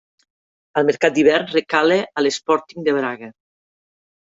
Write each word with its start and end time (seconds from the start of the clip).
Al 0.81 0.87
mercat 0.87 1.13
d'hivern 1.17 1.51
recala 1.51 1.99
a 2.01 2.25
l'Sporting 2.25 2.91
de 2.91 2.99
Braga. 2.99 3.33